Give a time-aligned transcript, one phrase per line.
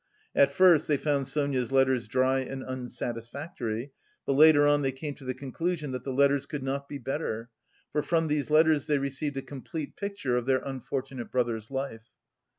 [0.33, 3.91] At first they found Sonia's letters dry and unsatisfactory,
[4.25, 7.51] but later on they came to the conclusion that the letters could not be better,
[7.91, 12.07] for from these letters they received a complete picture of their unfortunate brother's life.